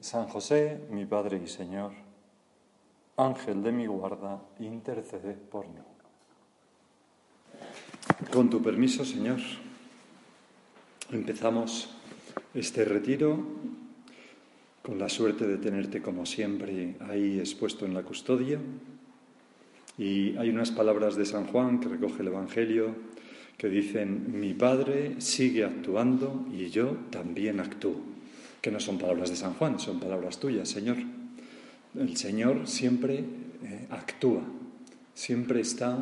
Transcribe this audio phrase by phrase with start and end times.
[0.00, 1.92] San José, mi Padre y Señor,
[3.16, 5.80] Ángel de mi guarda, intercede por mí.
[8.30, 9.38] Con tu permiso, Señor,
[11.10, 11.94] empezamos
[12.54, 13.38] este retiro
[14.82, 18.60] con la suerte de tenerte como siempre ahí expuesto en la custodia.
[19.98, 22.94] Y hay unas palabras de San Juan que recoge el Evangelio
[23.56, 28.15] que dicen, mi Padre sigue actuando y yo también actúo
[28.66, 30.96] que no son palabras de San Juan, son palabras tuyas, Señor.
[31.96, 34.42] El Señor siempre eh, actúa,
[35.14, 35.98] siempre está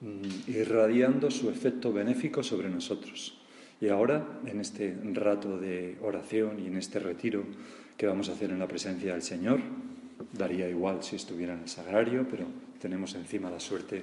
[0.00, 3.36] mm, irradiando su efecto benéfico sobre nosotros.
[3.82, 7.44] Y ahora, en este rato de oración y en este retiro
[7.98, 9.60] que vamos a hacer en la presencia del Señor,
[10.32, 12.46] daría igual si estuviera en el sagrario, pero
[12.80, 14.02] tenemos encima la suerte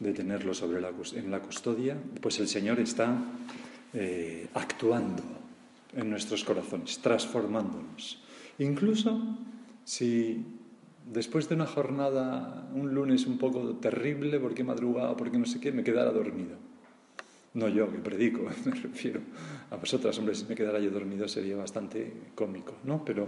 [0.00, 3.14] de tenerlo sobre la, en la custodia, pues el Señor está
[3.92, 5.37] eh, actuando
[5.98, 8.22] en nuestros corazones, transformándonos.
[8.58, 9.20] Incluso
[9.84, 10.44] si
[11.12, 15.60] después de una jornada, un lunes un poco terrible, porque he madrugado, porque no sé
[15.60, 16.56] qué, me quedara dormido.
[17.54, 19.20] No yo que predico, me refiero
[19.70, 23.04] a vosotras, hombre, si me quedara yo dormido sería bastante cómico, ¿no?
[23.04, 23.26] Pero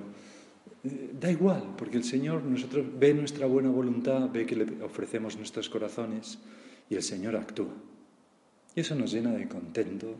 [0.85, 5.37] eh, da igual, porque el Señor nosotros ve nuestra buena voluntad, ve que le ofrecemos
[5.37, 6.39] nuestros corazones
[6.89, 7.75] y el Señor actúa.
[8.77, 10.15] Y eso nos llena de contento,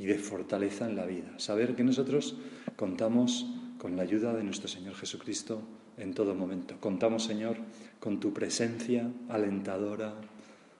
[0.00, 1.38] y de fortaleza en la vida.
[1.38, 2.34] Saber que nosotros
[2.74, 3.44] contamos
[3.76, 5.60] con la ayuda de nuestro Señor Jesucristo
[5.98, 6.80] en todo momento.
[6.80, 7.58] Contamos, Señor,
[8.00, 10.14] con tu presencia alentadora,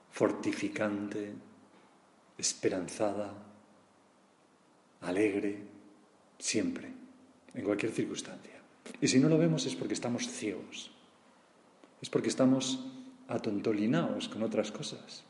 [0.09, 1.33] fortificante,
[2.35, 3.31] esperanzada,
[5.01, 5.59] alegre,
[6.39, 6.91] siempre,
[7.53, 8.59] en cualquier circunstancia.
[9.01, 10.89] Y si no lo vemos es porque estamos ciegos,
[12.01, 12.87] es porque estamos
[13.27, 15.25] atontolinados con otras cosas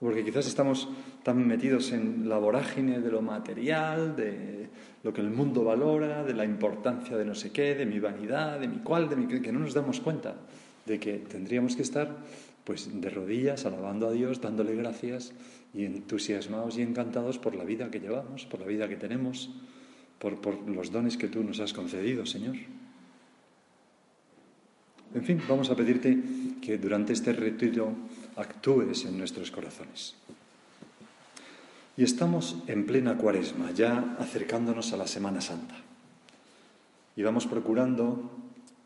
[0.00, 0.88] porque quizás estamos
[1.22, 4.68] tan metidos en la vorágine de lo material, de
[5.02, 8.60] lo que el mundo valora, de la importancia de no sé qué, de mi vanidad,
[8.60, 10.34] de mi cual, de mi que no nos damos cuenta
[10.86, 12.16] de que tendríamos que estar
[12.64, 15.32] pues de rodillas alabando a Dios, dándole gracias
[15.74, 19.50] y entusiasmados y encantados por la vida que llevamos, por la vida que tenemos,
[20.18, 22.56] por, por los dones que tú nos has concedido, Señor.
[25.14, 26.18] En fin, vamos a pedirte
[26.62, 27.92] que durante este retiro
[28.36, 30.14] actúes en nuestros corazones.
[31.96, 35.76] Y estamos en plena cuaresma, ya acercándonos a la Semana Santa.
[37.16, 38.30] Y vamos procurando,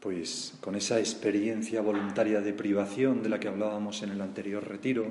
[0.00, 5.06] pues con esa experiencia voluntaria de privación de la que hablábamos en el anterior retiro,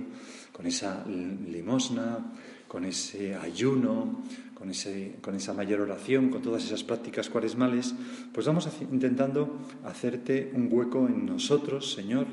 [0.52, 2.20] con esa limosna,
[2.68, 4.22] con ese ayuno,
[4.54, 7.96] con, ese, con esa mayor oración, con todas esas prácticas cuaresmales,
[8.32, 12.28] pues vamos intentando hacerte un hueco en nosotros, Señor,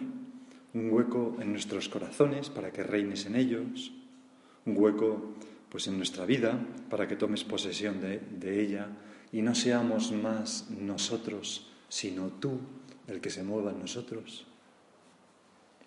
[0.74, 3.92] un hueco en nuestros corazones para que reines en ellos,
[4.66, 5.34] un hueco
[5.68, 6.58] pues en nuestra vida
[6.90, 8.88] para que tomes posesión de, de ella
[9.32, 12.58] y no seamos más nosotros, sino tú
[13.06, 14.46] el que se mueva en nosotros.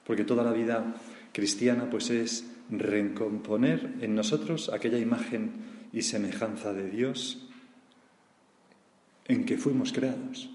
[0.05, 0.95] Porque toda la vida
[1.33, 5.51] cristiana pues es recomponer en nosotros aquella imagen
[5.93, 7.47] y semejanza de Dios
[9.25, 10.49] en que fuimos creados.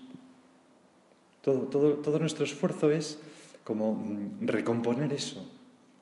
[1.42, 3.18] Todo, todo, todo nuestro esfuerzo es
[3.64, 5.40] como mm, recomponer eso,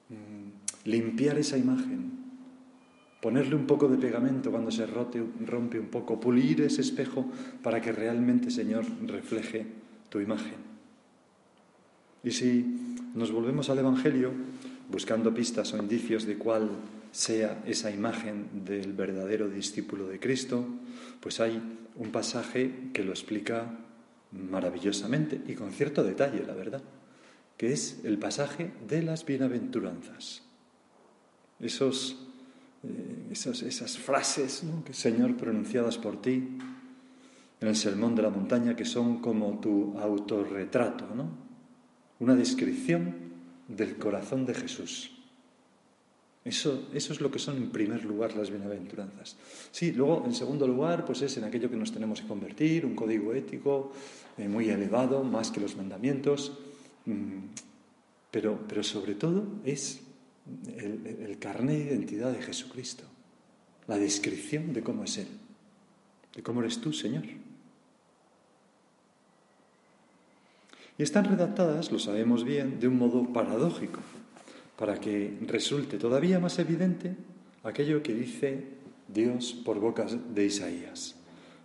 [0.09, 2.11] mm, limpiar esa imagen,
[3.21, 7.27] ponerle un poco de pegamento cuando se rote, rompe un poco, pulir ese espejo
[7.63, 9.67] para que realmente, Señor, refleje
[10.09, 10.71] tu imagen.
[12.23, 12.65] Y si
[13.15, 14.33] nos volvemos al Evangelio,
[14.91, 16.71] buscando pistas o indicios de cuál
[17.13, 20.65] sea esa imagen del verdadero discípulo de Cristo,
[21.21, 21.61] pues hay
[21.97, 23.79] un pasaje que lo explica
[24.33, 26.83] maravillosamente y con cierto detalle, la verdad
[27.61, 30.41] que es el pasaje de las bienaventuranzas.
[31.61, 32.17] Esos,
[32.83, 34.63] eh, esas, frases,
[34.93, 36.57] Señor, pronunciadas por ti
[37.61, 41.29] en el Sermón de la Montaña, que son como tu autorretrato, ¿no?
[42.19, 43.15] una descripción
[43.69, 45.11] del corazón de Jesús.
[46.47, 49.37] Eso, eso, es lo que son en primer lugar las bienaventuranzas.
[49.71, 52.95] Sí, luego en segundo lugar, pues es en aquello que nos tenemos que convertir, un
[52.95, 53.93] código ético
[54.39, 56.59] eh, muy elevado, más que los mandamientos.
[57.07, 57.47] Mm,
[58.31, 60.01] pero, pero sobre todo es
[60.77, 63.05] el, el carné de identidad de Jesucristo,
[63.87, 65.29] la descripción de cómo es Él,
[66.35, 67.25] de cómo eres tú, Señor.
[71.01, 74.01] Y están redactadas, lo sabemos bien, de un modo paradójico,
[74.77, 77.17] para que resulte todavía más evidente
[77.63, 78.65] aquello que dice
[79.09, 81.17] Dios por bocas de Isaías.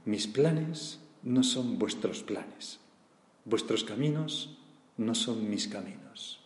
[0.06, 2.80] Mis planes no son vuestros planes,
[3.44, 4.58] vuestros caminos
[4.98, 6.40] no son mis caminos.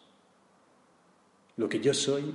[1.57, 2.34] Lo que yo soy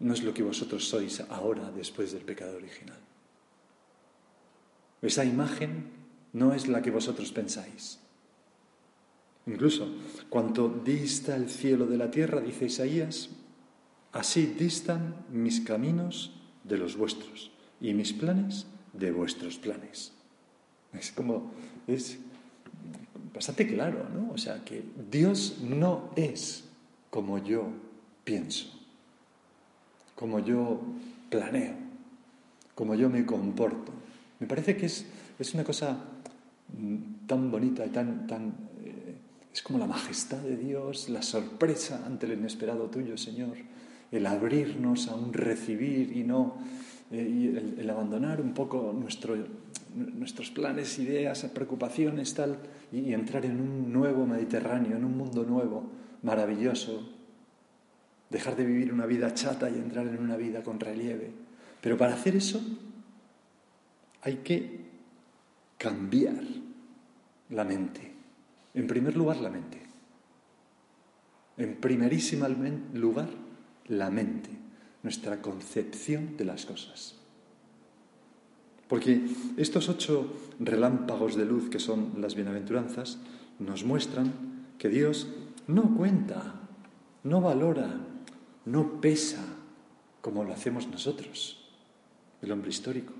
[0.00, 2.98] no es lo que vosotros sois ahora después del pecado original.
[5.00, 5.90] Esa imagen
[6.32, 8.00] no es la que vosotros pensáis.
[9.46, 9.88] Incluso,
[10.30, 13.30] cuanto dista el cielo de la tierra, dice Isaías,
[14.12, 16.32] así distan mis caminos
[16.64, 17.50] de los vuestros
[17.80, 20.12] y mis planes de vuestros planes.
[20.92, 21.52] Es como,
[21.86, 22.18] es
[23.34, 24.32] bastante claro, ¿no?
[24.32, 26.64] O sea, que Dios no es
[27.10, 27.66] como yo
[28.24, 28.66] pienso,
[30.14, 30.80] como yo
[31.30, 31.74] planeo,
[32.74, 33.92] como yo me comporto.
[34.40, 35.06] Me parece que es,
[35.38, 35.98] es una cosa
[36.78, 38.54] mm, tan bonita y tan, tan
[39.54, 43.56] es como la majestad de Dios, la sorpresa ante el inesperado tuyo, Señor,
[44.10, 46.56] el abrirnos a un recibir y no
[47.12, 48.92] eh, el, abandonar un poco
[49.94, 52.58] nuestros planes, ideas, preocupaciones, tal,
[52.92, 55.84] y, entrar en un nuevo Mediterráneo, en un mundo nuevo,
[56.22, 57.10] maravilloso.
[58.30, 61.30] Dejar de vivir una vida chata y entrar en una vida con relieve.
[61.80, 62.60] Pero para hacer eso
[64.22, 64.80] hay que
[65.78, 66.42] cambiar
[67.50, 68.14] la mente
[68.74, 69.80] en primer lugar, la mente.
[71.56, 72.46] En primerísimo
[72.94, 73.28] lugar,
[73.86, 74.50] la mente,
[75.04, 77.14] nuestra concepción de las cosas.
[78.88, 79.26] Porque
[79.56, 80.26] estos ocho
[80.60, 83.18] relámpagos de luz que son las bienaventuranzas
[83.58, 84.32] nos muestran
[84.78, 85.28] que Dios
[85.66, 86.60] no cuenta,
[87.22, 88.00] no valora,
[88.66, 89.44] no pesa
[90.20, 91.58] como lo hacemos nosotros,
[92.42, 93.12] el hombre histórico.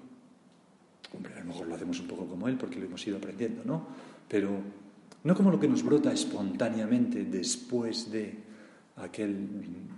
[1.15, 3.63] Hombre, a lo mejor lo hacemos un poco como él porque lo hemos ido aprendiendo,
[3.65, 3.87] ¿no?
[4.29, 4.51] Pero
[5.23, 8.35] no como lo que nos brota espontáneamente después de
[8.97, 9.49] aquel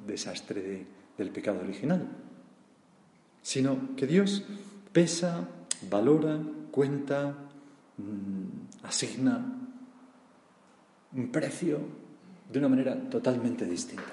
[0.07, 0.87] desastre
[1.17, 2.07] del pecado original,
[3.43, 4.45] sino que Dios
[4.93, 5.49] pesa,
[5.91, 6.39] valora,
[6.71, 7.35] cuenta,
[7.99, 9.45] mm, asigna
[11.13, 11.81] un precio
[12.51, 14.13] de una manera totalmente distinta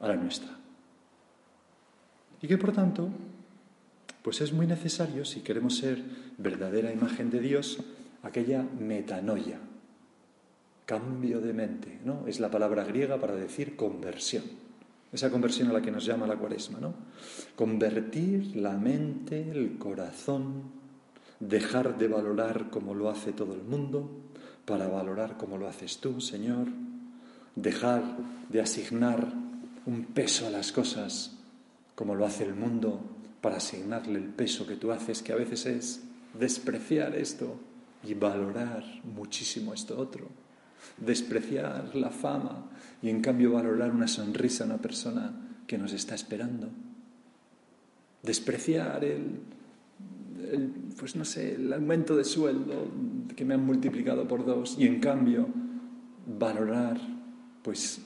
[0.00, 0.50] a la nuestra.
[2.40, 3.08] Y que por tanto,
[4.22, 6.02] pues es muy necesario, si queremos ser
[6.38, 7.78] verdadera imagen de Dios,
[8.22, 9.58] aquella metanoia,
[10.86, 12.26] Cambio de mente, ¿no?
[12.26, 14.44] Es la palabra griega para decir conversión.
[15.10, 16.92] Esa conversión a la que nos llama la cuaresma, ¿no?
[17.56, 20.73] Convertir la mente, el corazón,
[21.48, 24.10] dejar de valorar como lo hace todo el mundo
[24.64, 26.68] para valorar como lo haces tú, Señor,
[27.54, 28.02] dejar
[28.48, 29.32] de asignar
[29.86, 31.36] un peso a las cosas
[31.94, 33.00] como lo hace el mundo
[33.40, 36.02] para asignarle el peso que tú haces, que a veces es
[36.38, 37.60] despreciar esto
[38.02, 40.28] y valorar muchísimo esto otro
[40.96, 42.70] despreciar la fama
[43.02, 45.32] y en cambio valorar una sonrisa a una persona
[45.66, 46.68] que nos está esperando.
[48.22, 49.40] Despreciar el,
[50.98, 52.88] pues no sé, el aumento de sueldo
[53.36, 55.46] que me han multiplicado por dos y en cambio
[56.38, 56.98] valorar
[57.62, 58.00] pues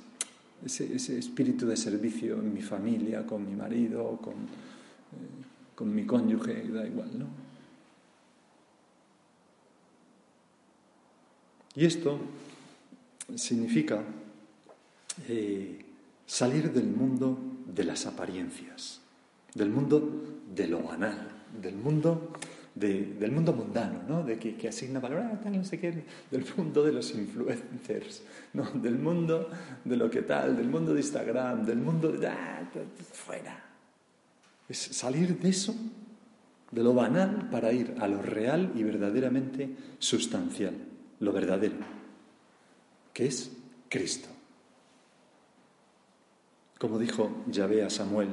[0.65, 6.05] ese, ese espíritu de servicio en mi familia, con mi marido, con, eh, con mi
[6.05, 7.27] cónyuge, da igual, ¿no?
[11.75, 12.19] Y esto
[13.37, 14.03] significa
[15.29, 15.85] eh,
[16.27, 19.01] salir del mundo de las apariencias,
[19.55, 22.33] del mundo de lo banal, del mundo,
[22.75, 24.23] del mundo mundano, ¿no?
[24.23, 28.65] de que, asigna valor a tal, no sé qué, del mundo de los influencers, ¿no?
[28.75, 29.49] del mundo
[29.85, 32.29] de lo que tal, del mundo de Instagram, del mundo de...
[32.29, 32.69] Ah,
[33.13, 33.65] fuera.
[34.69, 35.75] Es salir de eso,
[36.71, 40.75] de lo banal, para ir a lo real y verdaderamente sustancial,
[41.21, 41.99] lo verdadero
[43.19, 43.51] que es
[43.89, 44.29] Cristo.
[46.79, 48.29] Como dijo Yahvé a Samuel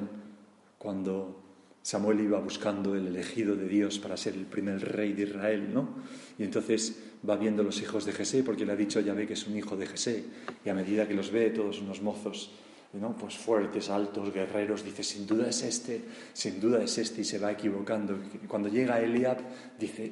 [0.78, 1.42] cuando
[1.86, 5.88] Samuel iba buscando el elegido de Dios para ser el primer rey de Israel, ¿no?
[6.36, 6.98] Y entonces
[7.30, 9.78] va viendo los hijos de Jesé, porque le ha dicho Yahvé que es un hijo
[9.78, 10.26] de Jesé,
[10.66, 12.50] y a medida que los ve, todos unos mozos,
[12.94, 13.16] ¿no?
[13.16, 16.02] Pues fuertes, altos, guerreros, dice, sin duda es este,
[16.34, 18.18] sin duda es este, y se va equivocando.
[18.48, 19.38] Cuando llega Eliab,
[19.80, 20.12] dice,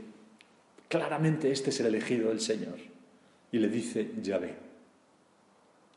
[0.88, 2.78] claramente este es el elegido del Señor.
[3.52, 4.54] Y le dice Yahvé,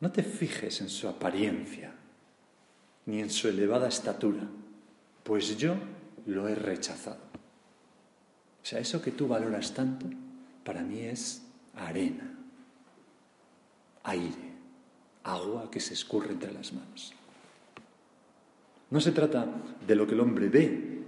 [0.01, 1.93] no te fijes en su apariencia,
[3.05, 4.49] ni en su elevada estatura,
[5.27, 5.75] pues yo
[6.27, 7.19] lo he rechazado.
[8.63, 10.07] O sea, eso que tú valoras tanto,
[10.65, 11.43] para mí es
[11.75, 12.33] arena,
[14.05, 14.53] aire,
[15.25, 17.13] agua que se escurre entre las manos.
[18.91, 19.49] No se trata
[19.85, 21.03] de lo que el hombre ve,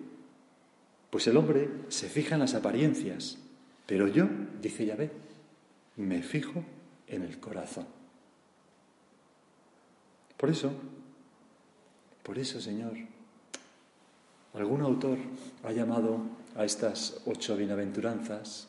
[1.10, 3.38] pues el hombre se fija en las apariencias,
[3.87, 4.26] pero yo,
[4.60, 5.12] dice Yahvé,
[5.96, 6.64] me fijo
[7.06, 7.87] en el corazón.
[10.37, 10.72] Por eso,
[12.22, 12.94] por eso, Señor,
[14.54, 15.18] algún autor
[15.64, 16.20] ha llamado
[16.56, 18.68] a estas ocho bienaventuranzas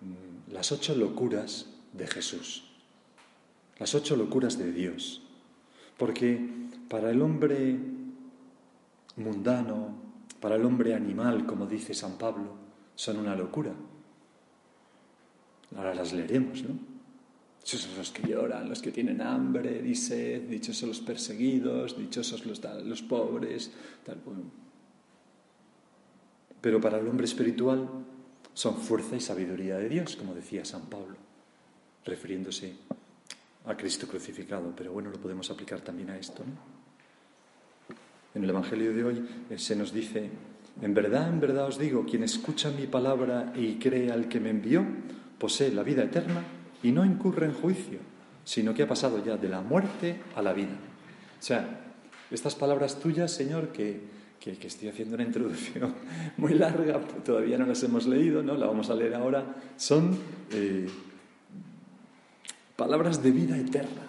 [0.00, 2.64] mm, las ocho locuras de Jesús,
[3.78, 5.22] las ocho locuras de Dios,
[5.96, 6.40] porque
[6.88, 7.76] para el hombre
[9.16, 9.94] mundano,
[10.40, 12.56] para el hombre animal, como dice San Pablo,
[12.94, 13.72] son una locura.
[15.76, 16.94] Ahora las leeremos, ¿no?
[17.60, 23.02] Dichosos los que lloran, los que tienen hambre sed, dichosos los perseguidos, dichosos los, los
[23.02, 23.72] pobres,
[24.04, 24.18] tal.
[26.64, 27.86] Pero para el hombre espiritual
[28.54, 31.14] son fuerza y sabiduría de Dios, como decía San Pablo,
[32.06, 32.72] refiriéndose
[33.66, 34.72] a Cristo crucificado.
[34.74, 36.42] Pero bueno, lo podemos aplicar también a esto.
[38.34, 40.30] En el Evangelio de hoy eh, se nos dice,
[40.80, 44.48] en verdad, en verdad os digo, quien escucha mi palabra y cree al que me
[44.48, 44.86] envió,
[45.38, 46.42] posee la vida eterna
[46.82, 47.98] y no incurre en juicio,
[48.42, 50.78] sino que ha pasado ya de la muerte a la vida.
[51.38, 51.92] O sea,
[52.30, 55.94] estas palabras tuyas, Señor, que, que, estoy haciendo una introducción
[56.36, 58.54] muy larga, todavía no las hemos leído, ¿no?
[58.54, 60.18] La vamos a leer ahora, son
[60.52, 60.86] eh,
[62.76, 64.02] palabras de vida eterna.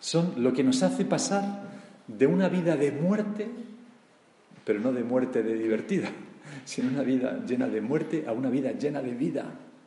[0.00, 1.68] Son lo que nos hace pasar
[2.06, 3.48] de una vida de muerte,
[4.64, 6.08] pero no de muerte de divertida,
[6.64, 9.44] sino una vida llena de muerte a una vida llena de vida,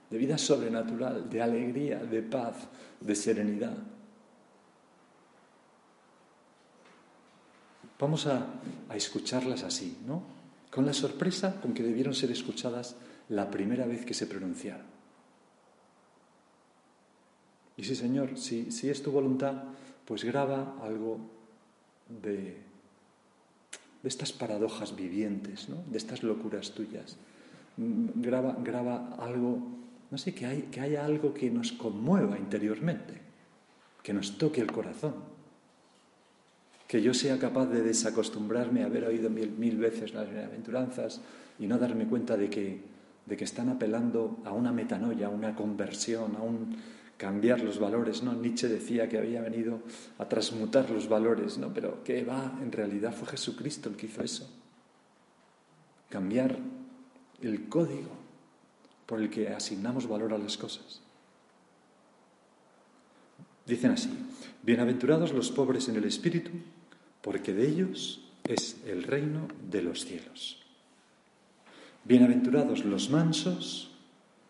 [0.10, 2.56] de vida sobrenatural, de alegría, de paz,
[3.00, 3.78] de serenidad.
[8.02, 8.48] Vamos a,
[8.96, 10.24] escucharlas así, ¿no?
[10.72, 12.96] Con la sorpresa con que debieron ser escuchadas
[13.30, 14.88] la primera vez que se pronunciaron.
[17.78, 19.64] Y sí, Señor, si, es tu voluntad,
[20.04, 21.20] pues graba algo
[22.24, 22.58] de,
[24.04, 27.18] estas paradojas vivientes, de estas locuras tuyas.
[27.78, 29.60] Mm, graba, graba algo,
[30.10, 33.22] no sé, que, hay, que haya algo que nos conmueva interiormente,
[34.02, 35.31] que nos toque el corazón,
[36.92, 41.22] que yo sea capaz de desacostumbrarme a haber oído mil, veces las bienaventuranzas
[41.58, 42.82] y no darme cuenta de que,
[43.26, 46.76] de que están apelando a una metanoia, a una conversión, a un
[47.16, 48.34] cambiar los valores, ¿no?
[48.34, 49.80] Nietzsche decía que había venido
[50.18, 51.74] a transmutar los valores, ¿no?
[51.74, 54.50] Pero que va, en realidad fue Jesucristo el que hizo eso.
[56.10, 56.58] Cambiar
[57.42, 58.12] el código
[59.06, 61.00] por el que asignamos valor a las cosas.
[63.66, 64.10] Dicen así,
[64.62, 66.52] bienaventurados los pobres en el espíritu,
[67.22, 70.62] porque de ellos es el reino de los cielos.
[72.04, 73.92] Bienaventurados los mansos,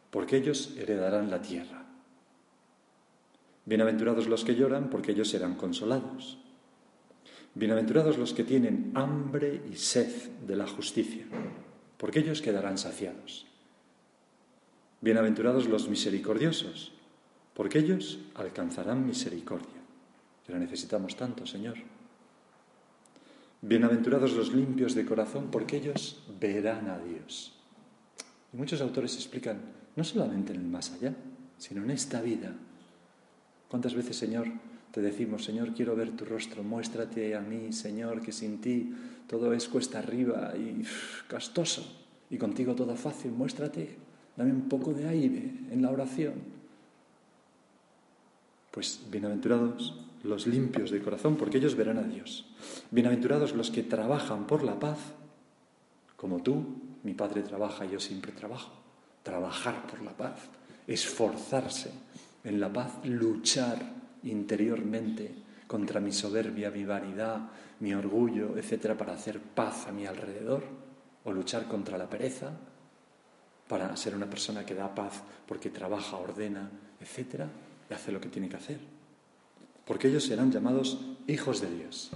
[0.09, 1.85] porque ellos heredarán la tierra.
[3.65, 6.37] Bienaventurados los que lloran, porque ellos serán consolados.
[7.53, 11.25] Bienaventurados los que tienen hambre y sed de la justicia,
[11.97, 13.45] porque ellos quedarán saciados.
[15.01, 16.93] Bienaventurados los misericordiosos,
[17.53, 19.81] porque ellos alcanzarán misericordia.
[20.45, 21.75] Que la necesitamos tanto, Señor.
[23.61, 27.53] Bienaventurados los limpios de corazón, porque ellos verán a Dios.
[28.51, 29.61] Y muchos autores explican,
[29.95, 31.13] no solamente en el más allá,
[31.57, 32.55] sino en esta vida,
[33.71, 34.47] ¿Cuántas veces, Señor,
[34.91, 38.93] te decimos, Señor, quiero ver tu rostro, muéstrate a mí, Señor, que sin ti
[39.29, 40.83] todo es cuesta arriba y
[41.29, 41.81] castoso,
[42.29, 43.95] y contigo todo fácil, muéstrate,
[44.35, 46.33] dame un poco de aire en la oración.
[48.71, 52.45] Pues bienaventurados los limpios de corazón, porque ellos verán a Dios.
[52.91, 54.99] Bienaventurados los que trabajan por la paz,
[56.15, 56.63] como tú,
[57.03, 58.71] mi Padre trabaja, yo siempre trabajo.
[59.23, 60.39] Trabajar por la paz,
[60.87, 61.91] esforzarse
[62.43, 63.79] en la paz luchar
[64.23, 65.33] interiormente
[65.67, 67.49] contra mi soberbia, mi vanidad,
[67.79, 70.63] mi orgullo, etcétera, para hacer paz a mi alrededor,
[71.23, 72.51] o luchar contra la pereza,
[73.67, 77.47] para ser una persona que da paz porque trabaja, ordena, etcétera,
[77.89, 79.00] y hace lo que tiene que hacer.
[79.85, 82.11] Porque ellos serán llamados hijos de Dios.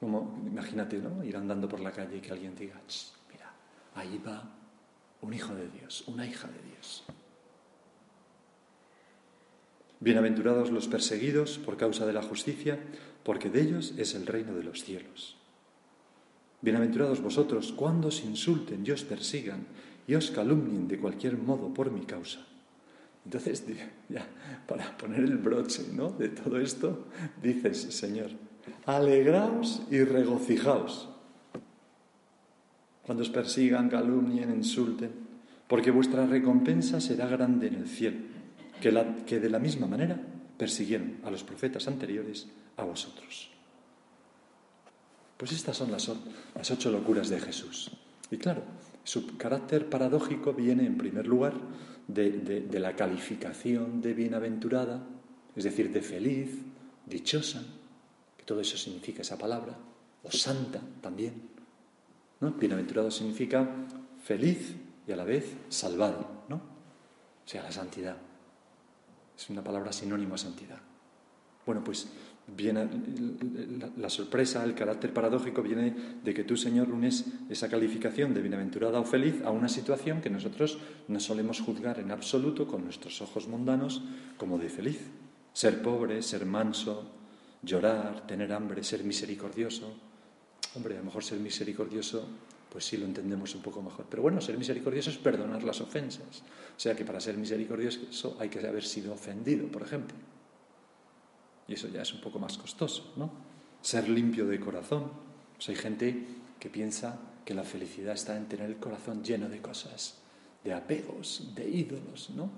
[0.00, 1.24] Imagínate, ¿no?
[1.24, 2.80] Ir andando por la calle y que alguien diga,
[3.30, 3.52] mira,
[3.94, 4.44] ahí va
[5.22, 7.04] un hijo de Dios, una hija de Dios.
[10.00, 12.78] Bienaventurados los perseguidos por causa de la justicia,
[13.22, 15.36] porque de ellos es el reino de los cielos.
[16.60, 19.66] Bienaventurados vosotros cuando os insulten y os persigan
[20.06, 22.40] y os calumnien de cualquier modo por mi causa.
[23.24, 23.64] Entonces,
[24.08, 24.26] ya,
[24.66, 26.10] para poner el broche ¿no?
[26.10, 27.06] de todo esto,
[27.42, 28.30] dices, Señor,
[28.86, 31.08] alegraos y regocijaos
[33.04, 35.12] cuando os persigan, calumnien, insulten,
[35.68, 38.18] porque vuestra recompensa será grande en el cielo,
[38.80, 40.20] que, de la misma manera
[40.56, 43.50] persiguieron a los profetas anteriores a vosotros.
[45.36, 47.90] Pues estas son las ocho locuras de Jesús.
[48.30, 48.62] Y claro,
[49.04, 51.52] Su carácter paradójico viene, en primer lugar,
[52.08, 55.06] de, la calificación de bienaventurada,
[55.54, 56.50] es decir, de feliz,
[57.06, 57.62] dichosa,
[58.36, 59.76] que todo eso significa esa palabra,
[60.22, 61.34] o santa también.
[62.40, 62.52] ¿no?
[62.52, 63.68] Bienaventurado significa
[64.22, 64.74] feliz
[65.06, 66.56] y a la vez salvado, ¿no?
[66.56, 68.16] O sea, la santidad.
[69.36, 70.78] Es una palabra sinónimo a santidad.
[71.66, 72.08] Bueno, pues
[72.46, 72.86] viene
[73.96, 79.00] la, sorpresa, el carácter paradójico viene de que tú, Señor, unes esa calificación de bienaventurada
[79.00, 83.48] o feliz a una situación que nosotros no solemos juzgar en absoluto con nuestros ojos
[83.48, 84.02] mundanos
[84.36, 85.00] como de feliz.
[85.52, 87.10] Ser pobre, ser manso,
[87.62, 89.94] llorar, tener hambre, ser misericordioso.
[90.74, 92.26] Hombre, a lo mejor ser misericordioso,
[92.68, 94.06] pues sí lo entendemos un poco mejor.
[94.10, 96.42] Pero bueno, ser misericordioso es perdonar las ofensas.
[96.76, 100.16] O sea que para ser misericordioso hay que haber sido ofendido, por ejemplo.
[101.68, 103.30] Y eso ya es un poco más costoso, ¿no?
[103.80, 105.10] Ser limpio de corazón.
[105.56, 106.26] Pues hay gente
[106.58, 110.18] que piensa que la felicidad está en tener el corazón lleno de cosas,
[110.62, 112.50] de apegos, de ídolos, ¿no?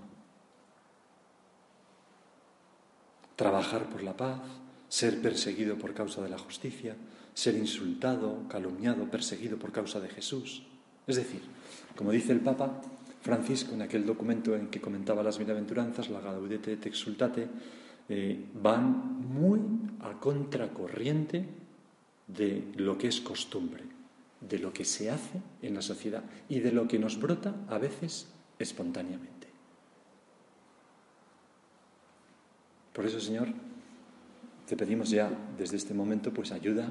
[3.34, 4.40] Trabajar por la paz,
[4.88, 6.96] ser perseguido por causa de la justicia,
[7.34, 10.62] ser insultado, calumniado, perseguido por causa de Jesús.
[11.06, 11.42] Es decir,
[11.94, 12.80] como dice el Papa
[13.20, 17.48] Francisco en aquel documento en que comentaba las bienaventuranzas, la Gaudete et Exultate,
[18.08, 19.60] eh, van muy
[20.00, 21.44] a contracorriente
[22.26, 23.84] de lo que es costumbre,
[24.40, 27.78] de lo que se hace en la sociedad y de lo que nos brota a
[27.78, 29.46] veces espontáneamente.
[32.92, 33.48] Por eso, Señor,
[34.66, 36.88] te pedimos ya desde este momento pues ayuda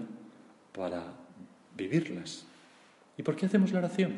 [0.71, 1.13] para
[1.75, 2.45] vivirlas.
[3.17, 4.13] ¿Y por qué hacemos la oración?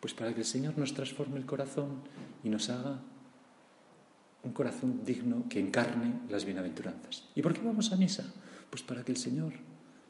[0.00, 2.02] Pues para que el Señor nos transforme el corazón
[2.42, 3.00] y nos haga
[4.42, 7.28] un corazón digno que encarne las bienaventuranzas.
[7.34, 8.24] ¿Y por qué vamos a misa?
[8.70, 9.52] Pues para que el Señor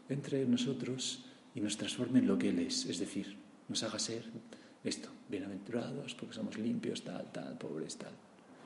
[0.08, 3.36] entre en nosotros y nos transforme en lo que Él es, es decir,
[3.68, 4.24] nos haga ser
[4.84, 8.12] esto, bienaventurados, porque somos limpios, tal, tal, pobres, tal.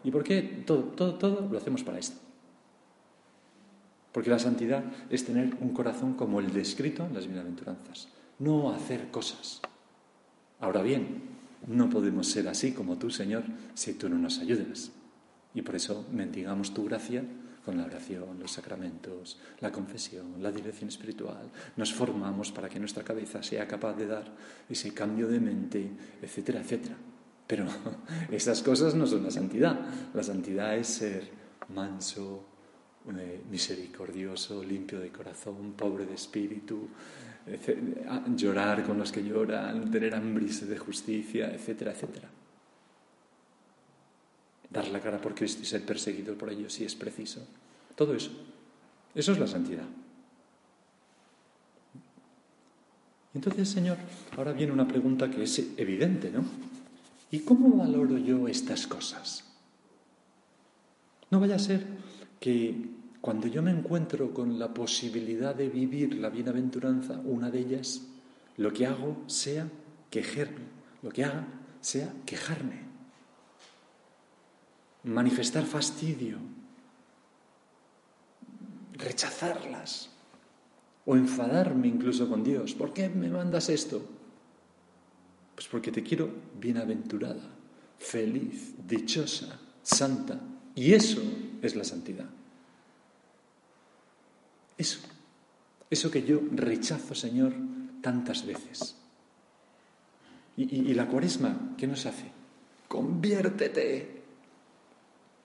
[0.04, 2.20] ¿Y por qué todo, todo, todo lo hacemos para esto?
[4.12, 8.08] Porque la santidad es tener un corazón como el descrito en las bienaventuranzas,
[8.38, 9.62] no hacer cosas.
[10.60, 11.22] Ahora bien,
[11.66, 14.92] no podemos ser así como tú, Señor, si tú no nos ayudas.
[15.54, 17.22] Y por eso mendigamos tu gracia
[17.64, 21.50] con la oración, los sacramentos, la confesión, la dirección espiritual.
[21.76, 24.24] Nos formamos para que nuestra cabeza sea capaz de dar
[24.68, 26.96] ese cambio de mente, etcétera, etcétera.
[27.46, 27.66] Pero
[28.30, 29.78] esas cosas no son la santidad.
[30.12, 31.28] La santidad es ser
[31.68, 32.44] manso,
[33.16, 36.88] eh, misericordioso, limpio de corazón, pobre de espíritu,
[38.36, 42.28] llorar con los que lloran, tener hambre de justicia, etcétera, etcétera
[44.72, 47.46] dar la cara por Cristo y ser perseguido por ellos si es preciso.
[47.94, 48.30] Todo eso.
[49.14, 49.84] Eso es la santidad.
[53.34, 53.98] Entonces, Señor,
[54.36, 56.44] ahora viene una pregunta que es evidente, ¿no?
[57.30, 59.44] ¿Y cómo valoro yo estas cosas?
[61.30, 61.86] No vaya a ser
[62.40, 68.02] que cuando yo me encuentro con la posibilidad de vivir la bienaventuranza, una de ellas,
[68.58, 69.66] lo que hago sea
[70.10, 70.66] quejarme,
[71.02, 71.46] lo que haga
[71.80, 72.91] sea quejarme
[75.04, 76.38] manifestar fastidio,
[78.94, 80.10] rechazarlas
[81.04, 82.74] o enfadarme incluso con Dios.
[82.74, 84.02] ¿Por qué me mandas esto?
[85.54, 87.42] Pues porque te quiero bienaventurada,
[87.98, 90.40] feliz, dichosa, santa.
[90.74, 91.22] Y eso
[91.60, 92.28] es la santidad.
[94.78, 95.00] Eso.
[95.90, 97.52] Eso que yo rechazo, Señor,
[98.00, 98.96] tantas veces.
[100.56, 102.30] Y, la cuaresma, ¿qué nos hace?
[102.88, 104.21] Conviértete,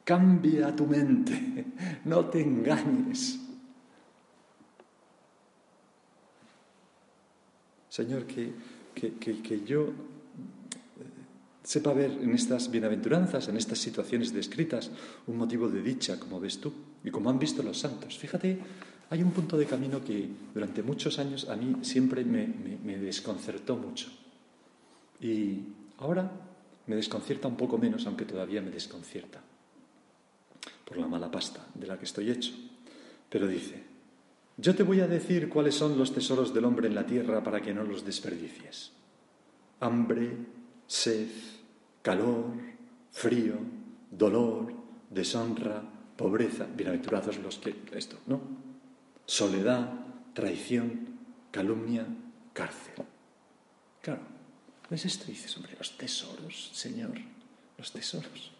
[0.08, 1.65] Cambia tu mente,
[2.06, 3.38] no te engañes.
[7.89, 8.54] Señor, que,
[8.96, 9.91] que, yo
[11.62, 14.91] sepa ver en estas bienaventuranzas, en estas situaciones descritas,
[15.28, 16.72] un motivo de dicha, como ves tú,
[17.04, 18.17] y como han visto los santos.
[18.17, 18.60] Fíjate,
[19.10, 24.08] hay un punto de camino que durante muchos años a mí siempre me desconcertó mucho.
[25.20, 25.63] Y
[25.98, 26.32] ahora
[26.86, 29.41] me desconcierta un poco menos, aunque todavía me desconcierta
[30.88, 32.54] por la mala pasta de la que estoy hecho.
[33.30, 33.84] Pero dice,
[34.56, 37.62] yo te voy a decir cuáles son los tesoros del hombre en la tierra para
[37.62, 38.91] que no los desperdicies.
[39.82, 40.32] Hambre,
[40.88, 41.28] sed,
[42.02, 42.54] calor,
[43.12, 43.56] frío,
[44.10, 44.73] dolor,
[45.10, 45.84] deshonra,
[46.15, 48.39] pobreza, bienaventurados los que esto, ¿no?
[49.26, 49.91] Soledad,
[50.34, 51.19] traición,
[51.52, 52.08] calumnia,
[52.54, 53.06] cárcel.
[54.02, 54.21] Claro,
[54.89, 55.26] ¿ves esto?
[55.28, 57.19] Y dices, hombre, los tesoros, Señor,
[57.78, 58.57] los tesoros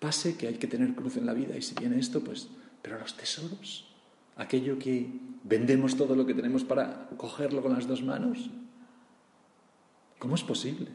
[0.00, 2.48] pase que hay que tener cruz en la vida y si viene esto, pues,
[2.82, 3.86] pero los tesoros,
[4.36, 5.06] aquello que
[5.44, 8.50] vendemos todo lo que tenemos para cogerlo con las dos manos,
[10.18, 10.88] ¿cómo es posible?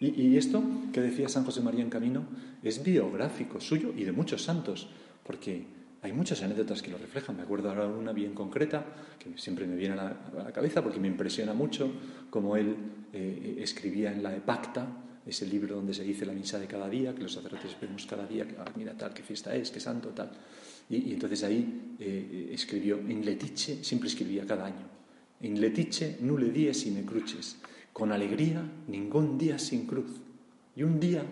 [0.00, 0.62] Y, esto
[0.94, 2.24] que decía San José María en Camino
[2.62, 4.88] es biográfico suyo y de muchos santos,
[5.22, 5.66] porque
[6.00, 7.36] hay muchas anécdotas que lo reflejan.
[7.36, 8.86] Me acuerdo ahora una bien concreta,
[9.18, 11.92] que siempre me viene a la, cabeza porque me impresiona mucho,
[12.30, 12.76] como él
[13.12, 14.86] eh, escribía en la Epacta,
[15.30, 18.26] ese libro donde se dice la misa de cada día, que los sacerdotes vemos cada
[18.26, 20.30] día, que ah, mira tal, qué fiesta es, qué santo, tal.
[20.88, 24.86] Y, entonces ahí eh, escribió, en letiche, siempre escribía cada año,
[25.40, 27.56] en letiche nulle die sine cruces,
[27.92, 30.20] con alegría ningún día sin cruz.
[30.76, 31.24] Y un día,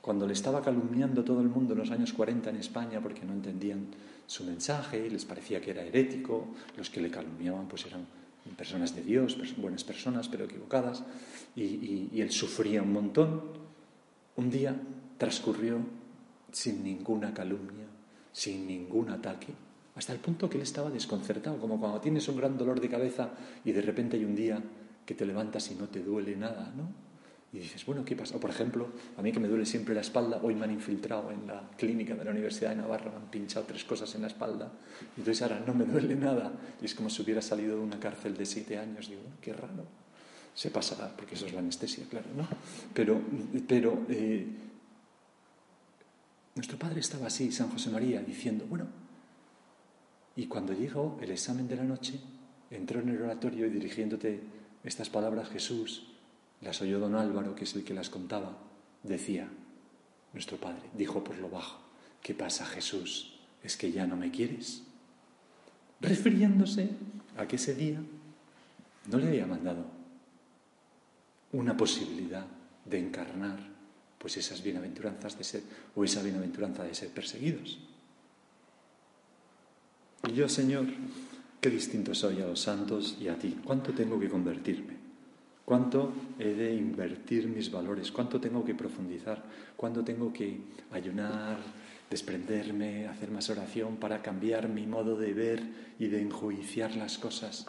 [0.00, 3.32] cuando le estaba calumniando todo el mundo en los años 40 en España porque no
[3.32, 3.86] entendían
[4.26, 8.06] su mensaje, les parecía que era herético, los que le calumniaban pues eran
[8.56, 11.04] personas de Dios, buenas personas pero equivocadas,
[11.56, 13.42] y, él sufría un montón,
[14.36, 14.74] un día
[15.18, 15.78] transcurrió
[16.50, 17.86] sin ninguna calumnia,
[18.32, 19.52] sin ningún ataque,
[19.94, 23.30] hasta el punto que él estaba desconcertado, como cuando tienes un gran dolor de cabeza
[23.64, 24.62] y de repente hay un día
[25.04, 27.11] que te levantas y no te duele nada, ¿no?
[27.52, 28.36] Y dices, bueno, ¿qué pasa?
[28.36, 28.88] O por ejemplo,
[29.18, 32.14] a mí que me duele siempre la espalda, hoy me han infiltrado en la clínica
[32.14, 34.72] de la Universidad de Navarra, me han pinchado tres cosas en la espalda,
[35.16, 36.50] y entonces ahora no me duele nada.
[36.80, 39.08] Y es como si hubiera salido de una cárcel de siete años.
[39.08, 39.84] Digo, qué raro.
[40.54, 42.46] Se pasará, porque eso es la anestesia, claro, ¿no?
[42.94, 43.20] Pero,
[43.68, 44.46] pero eh,
[46.54, 48.86] nuestro padre estaba así, San José María, diciendo, bueno,
[50.36, 52.18] y cuando llegó el examen de la noche,
[52.70, 54.40] entró en el oratorio y dirigiéndote
[54.84, 56.11] estas palabras Jesús
[56.62, 58.56] las oyó don Álvaro, que es el que las contaba.
[59.02, 59.48] Decía,
[60.32, 61.80] nuestro Padre, dijo por lo bajo,
[62.22, 63.34] ¿qué pasa Jesús?
[63.62, 64.82] ¿Es que ya no me quieres?
[66.00, 66.90] Refiriéndose
[67.36, 68.00] a que ese día
[69.10, 69.84] no le había mandado
[71.52, 72.46] una posibilidad
[72.84, 73.58] de encarnar
[74.18, 75.62] pues esas bienaventuranzas de ser
[75.96, 77.78] o esa bienaventuranza de ser perseguidos.
[80.28, 80.86] Y yo, Señor,
[81.60, 83.58] qué distinto soy a los santos y a ti.
[83.64, 85.01] ¿Cuánto tengo que convertirme?
[85.64, 88.10] ¿Cuánto he de invertir mis valores?
[88.10, 89.44] ¿Cuánto tengo que profundizar?
[89.76, 91.58] ¿Cuánto tengo que ayunar,
[92.10, 95.62] desprenderme, hacer más oración para cambiar mi modo de ver
[95.98, 97.66] y de enjuiciar las cosas?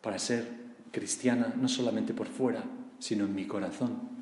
[0.00, 0.46] Para ser
[0.92, 2.62] cristiana no solamente por fuera,
[3.00, 4.16] sino en mi corazón.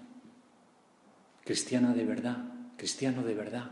[1.44, 2.38] Cristiana de verdad,
[2.78, 3.70] cristiano de verdad.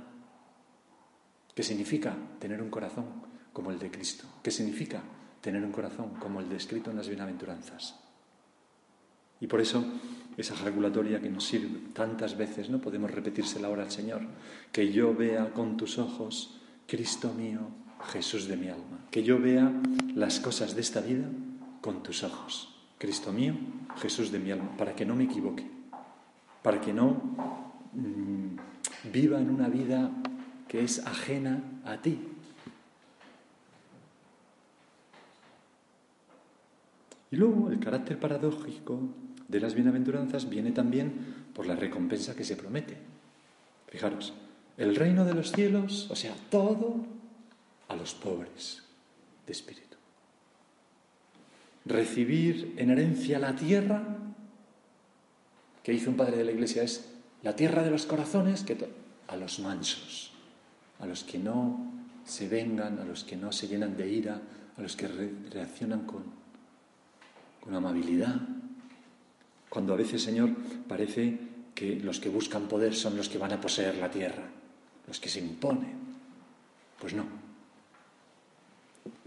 [1.54, 3.06] ¿Qué significa tener un corazón
[3.54, 4.26] como el de Cristo?
[4.42, 5.02] ¿Qué significa
[5.40, 8.01] tener un corazón como el descrito en las bienaventuranzas?
[9.42, 9.84] Y por eso
[10.36, 12.80] esa jaculatoria que nos sirve tantas veces, ¿no?
[12.80, 14.22] Podemos repetírsela ahora al Señor.
[14.70, 17.60] Que yo vea con tus ojos, Cristo mío,
[18.12, 19.04] Jesús de mi alma.
[19.10, 19.72] Que yo vea
[20.14, 21.28] las cosas de esta vida
[21.80, 22.72] con tus ojos.
[22.98, 23.54] Cristo mío,
[23.96, 24.76] Jesús de mi alma.
[24.76, 25.68] Para que no me equivoque.
[26.62, 27.20] Para que no
[27.94, 30.08] mm, viva en una vida
[30.68, 32.16] que es ajena a ti.
[37.32, 39.00] Y luego el carácter paradójico
[39.52, 41.12] de las bienaventuranzas viene también
[41.54, 42.96] por la recompensa que se promete.
[43.88, 44.32] Fijaros,
[44.78, 47.04] el reino de los cielos, o sea, todo
[47.88, 48.82] a los pobres
[49.46, 49.98] de espíritu.
[51.84, 54.02] Recibir en herencia la tierra,
[55.82, 57.10] que hizo un padre de la iglesia, es
[57.42, 58.78] la tierra de los corazones, que
[59.28, 60.32] a los mansos,
[60.98, 61.92] a los que no
[62.24, 64.40] se vengan, a los que no se llenan de ira,
[64.78, 66.22] a los que reaccionan con,
[67.60, 68.40] con amabilidad,
[69.72, 70.50] cuando a veces, Señor,
[70.86, 71.38] parece
[71.74, 74.44] que los que buscan poder son los que van a poseer la tierra,
[75.06, 75.94] los que se imponen.
[77.00, 77.24] Pues no.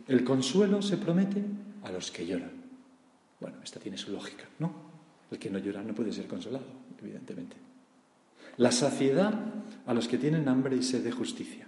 [0.08, 1.42] El consuelo se promete
[1.82, 2.52] a los que lloran.
[3.40, 4.72] Bueno, esta tiene su lógica, ¿no?
[5.32, 6.68] El que no llora no puede ser consolado,
[7.02, 7.56] evidentemente.
[8.58, 9.34] La saciedad
[9.88, 11.66] a los que tienen hambre y sed de justicia,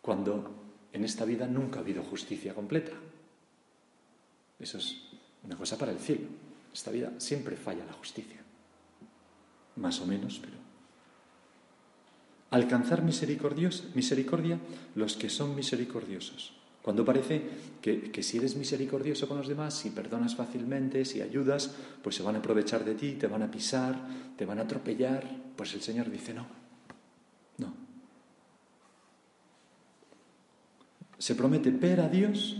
[0.00, 0.50] cuando
[0.94, 2.92] en esta vida nunca ha habido justicia completa.
[4.58, 4.96] Eso es
[5.44, 6.49] una cosa para el cielo.
[6.72, 8.40] Esta vida siempre falla la justicia.
[9.76, 10.58] Más o menos, pero.
[12.50, 14.58] Alcanzar misericordia
[14.94, 16.52] los que son misericordiosos.
[16.82, 17.42] Cuando parece
[17.80, 22.22] que, que, si eres misericordioso con los demás, si perdonas fácilmente, si ayudas, pues se
[22.22, 23.96] van a aprovechar de ti, te van a pisar,
[24.36, 26.46] te van a atropellar, pues el Señor dice no,
[27.58, 27.74] no.
[31.18, 32.56] Se promete ver a Dios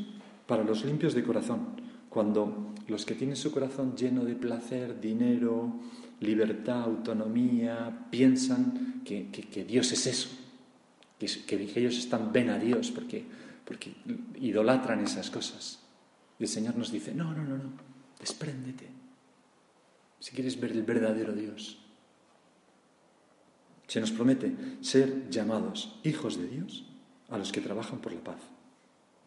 [0.46, 5.80] para los limpios de corazón, cuando los que tienen su corazón lleno de placer, dinero,
[6.20, 10.28] libertad, autonomía, piensan que, Dios es eso,
[11.18, 13.24] que, ellos están ven a Dios porque,
[13.64, 13.94] porque
[14.40, 15.78] idolatran esas cosas.
[16.38, 17.70] Y el Señor nos dice, no, no, no, no,
[18.18, 18.88] despréndete.
[20.18, 21.78] Si quieres ver el verdadero Dios.
[23.86, 26.84] Se nos promete ser llamados hijos de Dios
[27.28, 28.40] a los que trabajan por la paz.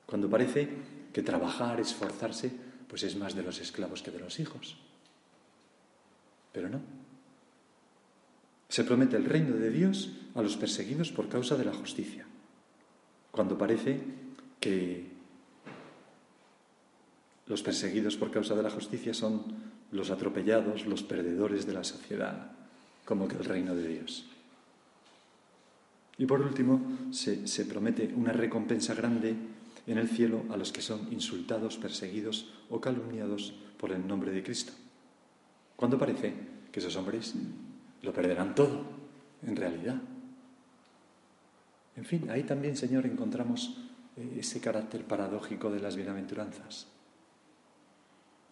[0.05, 0.69] Cuando parece
[1.11, 2.51] que trabajar, esforzarse,
[2.87, 4.77] pues es más de los esclavos que de los hijos.
[6.51, 6.81] Pero no.
[8.69, 12.25] Se promete el reino de Dios a los perseguidos por causa de la justicia,
[13.31, 13.99] cuando parece
[14.59, 15.11] que
[17.47, 19.43] los perseguidos por causa de la justicia son
[19.91, 22.51] los atropellados, los perdedores de la sociedad,
[23.05, 24.25] como que el reino de Dios.
[26.17, 29.35] Y por último, se, se, promete una recompensa grande
[29.87, 34.43] en el cielo a los que son insultados, perseguidos o calumniados por el nombre de
[34.43, 34.73] Cristo.
[35.75, 36.33] Cuando parece
[36.71, 37.33] que esos hombres
[38.01, 38.83] lo perderán todo,
[39.45, 40.01] en realidad.
[41.95, 43.77] En fin, ahí también, Señor, encontramos
[44.17, 46.87] eh, ese carácter paradójico de las bienaventuranzas.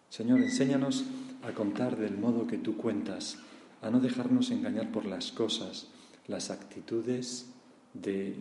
[0.08, 1.04] Señor, enséñanos
[1.42, 3.38] a contar del modo que tú cuentas,
[3.80, 5.88] a no dejarnos engañar por las cosas,
[6.28, 7.46] las actitudes
[7.94, 8.34] de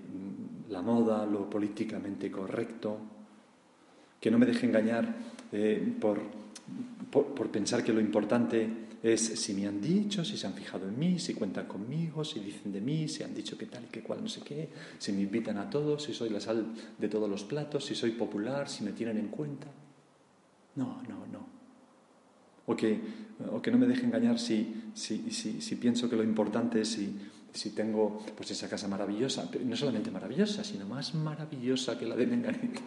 [0.70, 2.98] la moda, lo políticamente correcto,
[4.20, 5.14] que no me deje engañar
[5.52, 6.20] eh, por,
[7.12, 10.98] por pensar que lo importante es si me han dicho, si se han fijado en
[10.98, 14.02] mí, si cuentan conmigo, si dicen de mí, si han dicho que tal y que
[14.02, 17.30] cual, no sé qué, si me invitan a todos, si soy la sal de todos
[17.30, 19.68] los platos, si soy popular, si me tienen en cuenta.
[20.76, 21.62] No, no, no.
[22.68, 23.00] O que,
[23.52, 26.90] o que no me deje engañar si, si, si, si pienso que lo importante es
[26.90, 27.18] si
[27.54, 32.28] si tengo pues esa casa maravillosa, no solamente maravillosa, sino más maravillosa que la de
[32.28, 32.82] Menganita,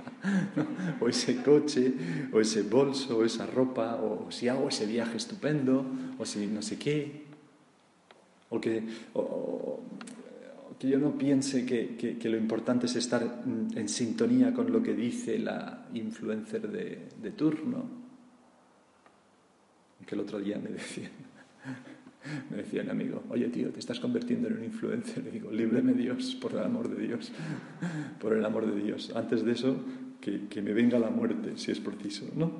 [1.00, 1.92] o ese coche,
[2.32, 5.84] o ese bolso, o esa ropa, o si hago ese viaje estupendo,
[6.18, 7.24] o si no sé qué,
[8.48, 8.84] o que,
[10.78, 13.42] que yo no piense que, que, lo importante es estar
[13.74, 18.04] en sintonía con lo que dice la influencer de, de turno,
[20.06, 21.10] que el otro día me decían
[22.50, 25.24] me decía un amigo, oye tío, te estás convirtiendo en un influencer.
[25.24, 27.32] Le digo, líbreme Dios, por el amor de Dios,
[28.20, 29.12] por el amor de Dios.
[29.14, 29.76] Antes de eso,
[30.20, 32.50] que, que me venga la muerte, si es preciso, ¿no?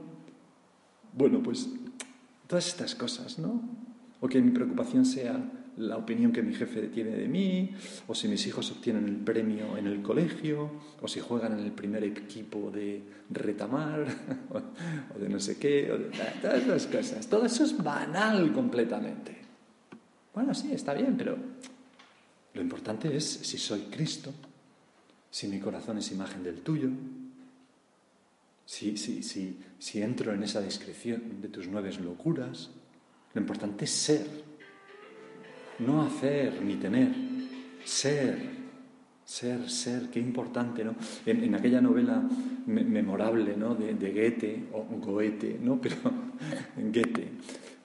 [1.12, 1.68] Bueno, pues
[2.46, 3.62] todas estas cosas, ¿no?
[4.20, 5.42] O que mi preocupación sea
[5.77, 7.74] la opinión que mi jefe tiene de mí,
[8.07, 11.72] o si mis hijos obtienen el premio en el colegio, o si juegan en el
[11.72, 14.07] primer equipo de retamar,
[15.14, 17.27] o de no sé qué, o de todas esas cosas.
[17.27, 19.43] Todo eso es banal completamente.
[20.35, 21.37] Bueno, sí, está bien, pero
[22.55, 24.33] lo importante es si soy Cristo,
[25.31, 26.88] si mi corazón es imagen del tuyo,
[28.66, 32.70] si, si, si, si entro en esa descripción de tus nueve locuras.
[33.35, 34.27] Lo importante es ser,
[35.81, 37.12] no hacer ni tener,
[37.85, 38.64] ser.
[39.27, 40.97] Ser, ser, qué importante, ¿no?
[41.25, 42.23] En, aquella novela
[42.66, 43.75] memorable, ¿no?
[43.75, 45.81] De, de, Goethe, o Goethe, ¿no?
[45.83, 45.97] Pero
[46.77, 47.31] en Goethe,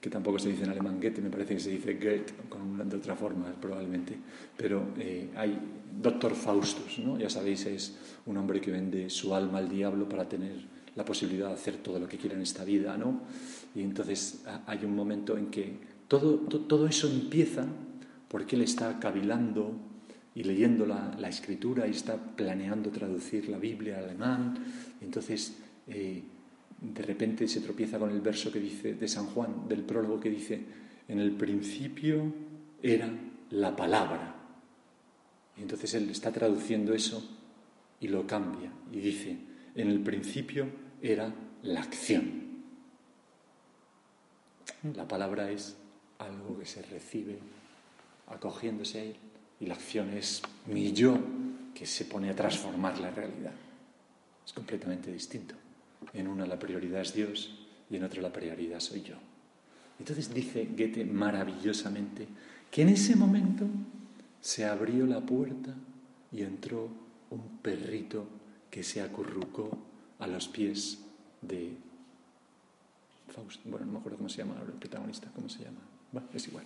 [0.00, 2.96] que tampoco se dice en alemán Goethe, me parece que se dice Goethe, con, de
[2.96, 4.16] otra forma probablemente,
[4.56, 5.58] pero eh, hay
[6.00, 7.18] Doctor Faustus, ¿no?
[7.18, 10.56] ya sabéis, es un hombre que vende su alma al diablo para tener
[10.96, 13.20] la posibilidad de hacer todo lo que quiera en esta vida, ¿no?
[13.74, 17.64] Y entonces hay un momento en que todo, todo eso empieza
[18.28, 19.72] porque él está cavilando
[20.34, 24.54] y leyendo la, la, escritura y está planeando traducir la Biblia al alemán,
[25.00, 25.58] entonces...
[25.86, 26.22] Eh,
[26.80, 30.30] de repente se tropieza con el verso que dice de San Juan, del prólogo que
[30.30, 30.60] dice,
[31.08, 32.32] en el principio
[32.82, 33.10] era
[33.50, 34.34] la palabra.
[35.56, 37.36] Y entonces él está traduciendo eso
[38.00, 39.36] y lo cambia y dice,
[39.74, 40.66] en el principio
[41.02, 42.48] era la acción.
[44.94, 45.76] La palabra es
[46.18, 47.38] algo que se recibe
[48.28, 49.16] acogiéndose a él
[49.60, 51.18] y la acción es mi yo
[51.74, 53.52] que se pone a transformar la realidad.
[54.46, 55.54] Es completamente distinto.
[56.12, 59.16] En una la prioridad es Dios y en otra la prioridad soy yo.
[59.98, 62.26] Entonces dice Goethe maravillosamente
[62.70, 63.66] que en ese momento
[64.40, 65.74] se abrió la puerta
[66.32, 66.88] y entró
[67.30, 68.26] un perrito
[68.70, 69.76] que se acurrucó
[70.18, 70.98] a los pies
[71.42, 71.76] de
[73.28, 75.80] Faust, bueno, no me acuerdo cómo se llama el protagonista, ¿cómo se llama?
[76.12, 76.64] Bueno, es igual.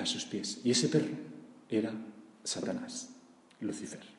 [0.00, 0.60] a sus pies.
[0.64, 1.16] Y ese perro
[1.68, 1.92] era
[2.44, 3.10] Satanás,
[3.60, 4.17] Lucifer.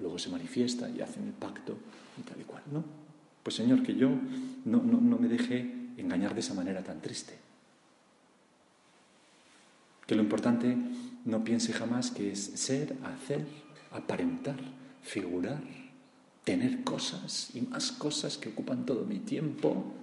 [0.00, 1.76] Luego se manifiesta y hacen el pacto
[2.18, 2.84] y tal y cual, ¿no?
[3.42, 4.10] Pues Señor, que yo
[4.64, 7.34] no, no, me deje engañar de esa manera tan triste.
[10.06, 10.76] Que lo importante
[11.24, 13.46] no piense jamás que es ser, hacer,
[13.92, 14.58] aparentar,
[15.02, 15.62] figurar,
[16.44, 19.94] tener cosas y más cosas que ocupan todo mi tiempo,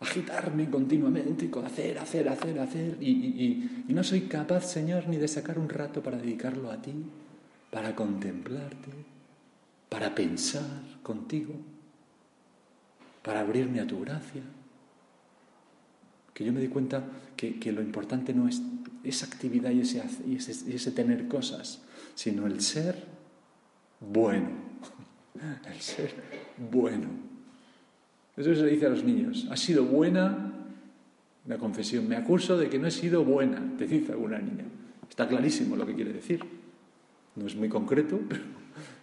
[0.00, 3.10] agitarme continuamente con hacer, hacer, hacer, hacer, y,
[3.88, 6.92] y, no soy capaz, Señor, ni de sacar un rato para dedicarlo a ti,
[7.70, 8.90] para contemplarte,
[9.88, 11.54] para pensar contigo,
[13.22, 14.42] para abrirme a tu gracia.
[16.32, 17.04] Que yo me di cuenta
[17.36, 18.62] que, lo importante no es
[19.02, 21.82] esa actividad y ese, y tener cosas,
[22.14, 23.04] sino el ser
[24.00, 24.68] bueno.
[25.72, 26.14] El ser
[26.70, 27.06] bueno.
[28.36, 29.46] Eso se dice a los niños.
[29.50, 30.58] ¿Has sido buena?
[31.48, 32.06] una confesión.
[32.06, 34.64] Me acuso de que no he sido buena, te dice alguna niña.
[35.08, 36.40] Está clarísimo lo que quiere decir.
[37.38, 38.42] No es muy concreto, pero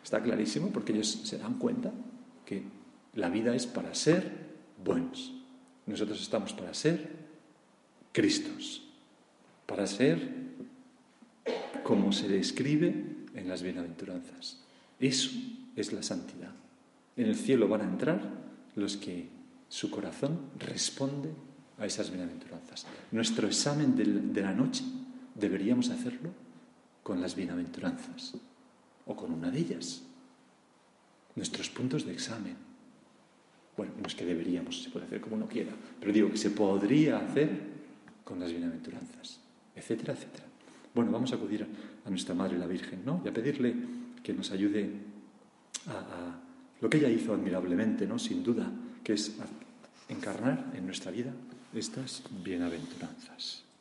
[0.04, 1.92] está clarísimo porque ellos se dan cuenta
[2.46, 2.64] que
[3.14, 4.30] la vida es para ser
[4.84, 5.34] buenos.
[5.86, 7.26] Nosotros estamos para ser
[8.12, 8.82] Cristos,
[9.66, 10.20] para ser
[11.84, 14.60] como se describe en las bienaventuranzas.
[15.00, 15.32] Eso
[15.76, 16.52] es la santidad.
[17.18, 18.22] En el cielo van a entrar
[18.76, 19.28] los que
[19.68, 21.30] su corazón responde
[21.78, 22.86] a esas bienaventuranzas.
[23.12, 23.96] Nuestro examen
[24.34, 24.84] de la noche
[25.36, 26.45] deberíamos hacerlo
[27.06, 28.34] con las bienaventuranzas
[29.06, 30.02] o con una de ellas.
[31.36, 32.56] Nuestros puntos de examen.
[33.78, 36.50] Bueno, no es que deberíamos, se puede hacer como uno quiera, pero digo que se
[36.50, 37.76] podría hacer
[38.24, 39.40] con las bienaventuranzas,
[39.76, 40.46] etcétera, etcétera.
[40.96, 41.68] Bueno, vamos a acudir
[42.04, 43.22] a nuestra Madre la Virgen, ¿no?
[43.24, 43.76] Y a pedirle
[44.24, 44.90] que nos ayude
[45.86, 46.40] a,
[46.82, 48.18] lo que ella hizo admirablemente, ¿no?
[48.18, 48.72] Sin duda,
[49.04, 49.38] que es
[50.10, 51.32] encarnar en nuestra vida
[51.72, 53.65] estas bienaventuranzas.